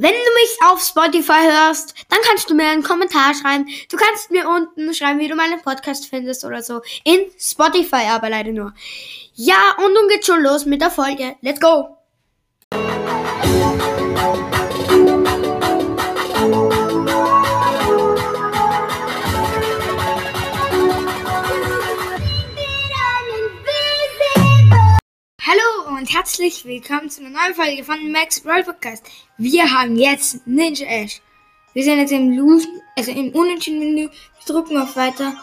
[0.00, 3.66] Wenn du mich auf Spotify hörst, dann kannst du mir einen Kommentar schreiben.
[3.90, 6.82] Du kannst mir unten schreiben, wie du meinen Podcast findest oder so.
[7.02, 8.72] In Spotify aber leider nur.
[9.34, 11.34] Ja, und nun geht's schon los mit der Folge.
[11.40, 11.97] Let's go!
[26.08, 29.04] Und herzlich willkommen zu einer neuen Folge von Max Brawl Podcast.
[29.36, 31.20] Wir haben jetzt Ninja Ash.
[31.74, 34.08] Wir sind jetzt im Losen, also im Unentschieden Menü.
[34.08, 35.34] Wir drücken auf Weiter.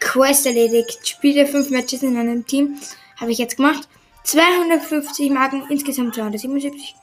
[0.00, 1.06] Quest erledigt.
[1.06, 2.80] Spiele 5 Matches in einem Team.
[3.16, 3.88] Habe ich jetzt gemacht.
[4.24, 6.94] 250 Marken, insgesamt 277.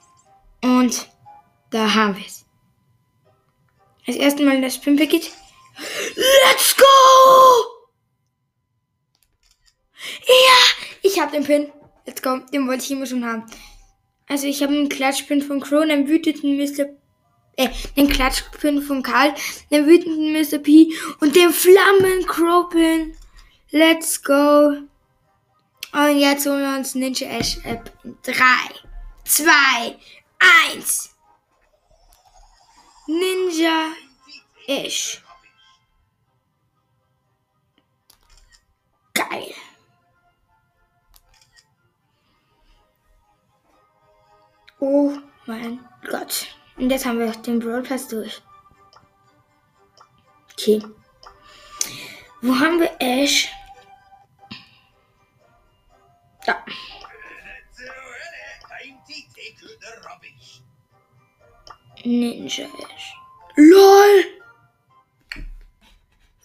[0.61, 1.09] Und
[1.69, 2.45] da haben wir es.
[4.05, 5.31] Das erste Mal das Pin-Paket.
[6.15, 6.83] Let's go!
[10.27, 11.71] Ja, ich habe den Pin.
[12.05, 12.39] Let's go.
[12.53, 13.45] Den wollte ich immer schon haben.
[14.27, 16.85] Also ich habe einen Klatschpin von Crow, einen wütenden Mr.
[17.57, 19.33] Äh, den Klatschpin von Karl,
[19.71, 20.57] einen wütenden Mr.
[20.57, 23.15] P und den Flammen Crow Pin.
[23.71, 24.77] Let's go.
[25.93, 28.33] Und jetzt holen wir uns Ninja Ash App in 3,
[29.23, 29.51] 2,
[30.73, 31.15] 1.
[33.07, 33.89] Ninja
[34.67, 35.24] Ash.
[44.87, 46.45] Oh mein Gott.
[46.77, 48.39] Und jetzt haben wir den Brawl Pass durch.
[50.51, 50.79] Okay.
[52.43, 53.49] Wo haben wir Ash?
[56.45, 56.63] Da.
[62.03, 63.15] Ninja Ash.
[63.55, 64.25] LOL!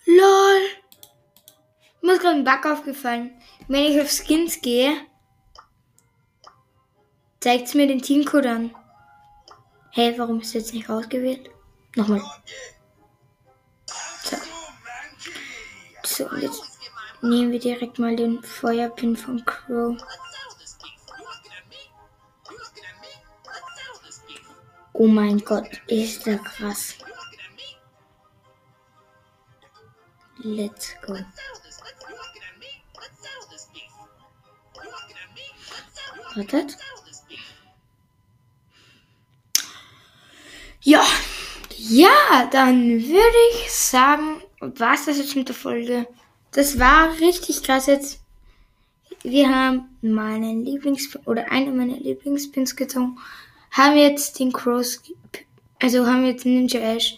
[0.07, 0.61] LOL!
[2.01, 3.39] Mir ist gerade ein Bug aufgefallen.
[3.69, 5.10] Wenn ich auf Skins gehe,
[7.41, 8.75] zeigt mir den Teamcode an.
[9.93, 11.51] Hey, warum ist jetzt nicht ausgewählt?
[11.97, 12.23] Nochmal.
[14.23, 14.37] So.
[16.05, 16.63] So, jetzt
[17.23, 19.97] nehmen wir direkt mal den Feuerpin von Crow.
[24.93, 26.95] Oh mein Gott, ist der krass.
[30.43, 31.17] Let's go.
[36.37, 36.77] Wartet.
[40.83, 41.05] Ja,
[41.77, 46.07] ja, dann würde ich sagen, war das jetzt mit der Folge.
[46.53, 48.21] Das war richtig krass jetzt.
[49.23, 53.19] Wir haben meinen Lieblings- oder eine meiner Lieblingspins gezogen.
[53.71, 55.03] Haben jetzt den Cross,
[55.81, 57.17] also haben jetzt Ninja Ash.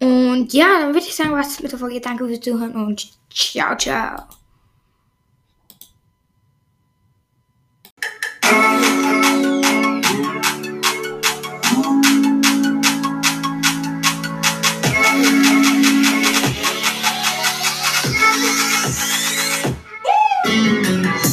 [0.00, 2.00] Und ja, dann würde ich sagen, was mit der Folge.
[2.00, 4.39] Danke fürs Zuhören und ciao, ciao.